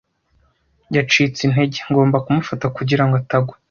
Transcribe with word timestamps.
Yacitse 0.95 1.39
intege, 1.43 1.77
ngomba 1.89 2.23
kumufata 2.25 2.65
kugira 2.77 3.03
ngo 3.05 3.15
atagwa. 3.21 3.55